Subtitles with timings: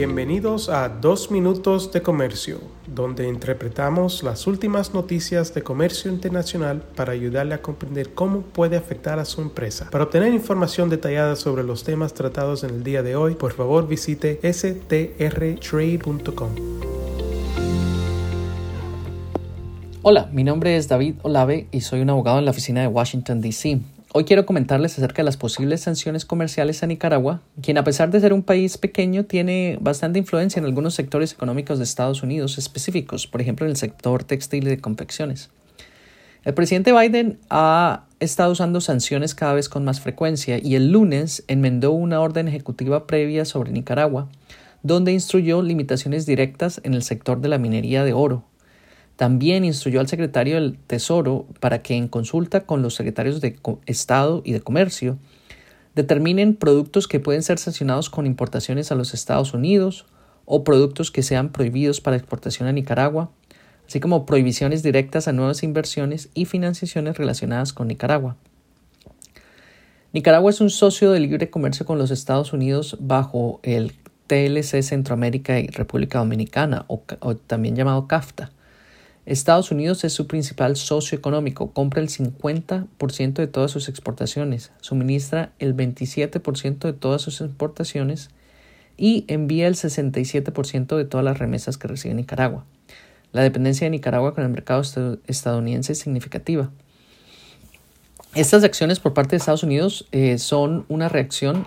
[0.00, 7.12] Bienvenidos a Dos Minutos de Comercio, donde interpretamos las últimas noticias de comercio internacional para
[7.12, 9.90] ayudarle a comprender cómo puede afectar a su empresa.
[9.90, 13.86] Para obtener información detallada sobre los temas tratados en el día de hoy, por favor
[13.86, 15.10] visite strtrade.com.
[20.00, 23.42] Hola, mi nombre es David Olave y soy un abogado en la oficina de Washington,
[23.42, 23.80] D.C.
[24.12, 28.18] Hoy quiero comentarles acerca de las posibles sanciones comerciales a Nicaragua, quien a pesar de
[28.18, 33.28] ser un país pequeño tiene bastante influencia en algunos sectores económicos de Estados Unidos específicos,
[33.28, 35.50] por ejemplo en el sector textil y de confecciones.
[36.42, 41.44] El presidente Biden ha estado usando sanciones cada vez con más frecuencia y el lunes
[41.46, 44.28] enmendó una orden ejecutiva previa sobre Nicaragua,
[44.82, 48.49] donde instruyó limitaciones directas en el sector de la minería de oro,
[49.20, 54.40] también instruyó al secretario del Tesoro para que en consulta con los secretarios de Estado
[54.46, 55.18] y de Comercio
[55.94, 60.06] determinen productos que pueden ser sancionados con importaciones a los Estados Unidos
[60.46, 63.30] o productos que sean prohibidos para exportación a Nicaragua,
[63.86, 68.38] así como prohibiciones directas a nuevas inversiones y financiaciones relacionadas con Nicaragua.
[70.14, 73.92] Nicaragua es un socio de libre comercio con los Estados Unidos bajo el
[74.28, 78.52] TLC Centroamérica y República Dominicana, o, o también llamado CAFTA
[79.26, 85.52] Estados Unidos es su principal socio económico, compra el 50% de todas sus exportaciones, suministra
[85.58, 88.30] el 27% de todas sus exportaciones
[88.96, 92.64] y envía el 67% de todas las remesas que recibe Nicaragua.
[93.32, 94.82] La dependencia de Nicaragua con el mercado
[95.26, 96.70] estadounidense es significativa.
[98.34, 101.66] Estas acciones por parte de Estados Unidos eh, son una reacción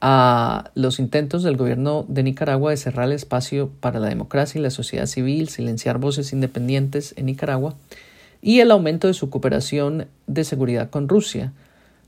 [0.00, 4.62] a los intentos del gobierno de Nicaragua de cerrar el espacio para la democracia y
[4.62, 7.74] la sociedad civil, silenciar voces independientes en Nicaragua
[8.40, 11.52] y el aumento de su cooperación de seguridad con Rusia.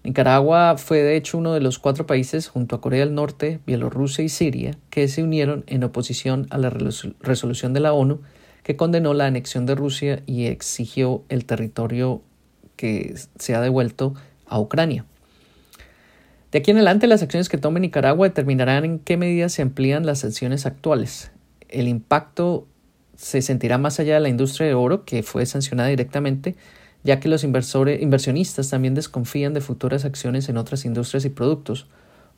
[0.05, 4.25] Nicaragua fue de hecho uno de los cuatro países junto a Corea del Norte, Bielorrusia
[4.25, 8.21] y Siria que se unieron en oposición a la resolución de la ONU
[8.63, 12.23] que condenó la anexión de Rusia y exigió el territorio
[12.77, 14.15] que se ha devuelto
[14.47, 15.05] a Ucrania.
[16.53, 20.05] De aquí en adelante, las acciones que tome Nicaragua determinarán en qué medida se amplían
[20.05, 21.33] las sanciones actuales.
[21.71, 22.67] El impacto
[23.17, 26.55] se sentirá más allá de la industria de oro, que fue sancionada directamente,
[27.05, 31.87] ya que los inversionistas también desconfían de futuras acciones en otras industrias y productos.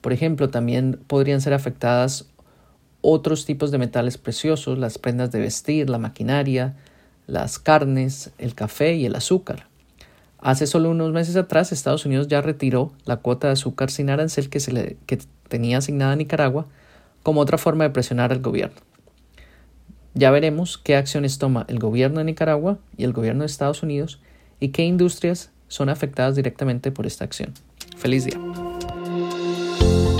[0.01, 2.27] Por ejemplo, también podrían ser afectadas
[3.01, 6.77] otros tipos de metales preciosos, las prendas de vestir, la maquinaria,
[7.27, 9.67] las carnes, el café y el azúcar.
[10.45, 14.51] Hace solo unos meses atrás, Estados Unidos ya retiró la cuota de azúcar sin arancel
[14.51, 15.19] que, se le, que
[15.49, 16.67] tenía asignada a Nicaragua
[17.23, 18.77] como otra forma de presionar al gobierno.
[20.13, 24.21] Ya veremos qué acciones toma el gobierno de Nicaragua y el gobierno de Estados Unidos
[24.61, 27.55] y qué industrias son afectadas directamente por esta acción.
[27.97, 28.39] Feliz día.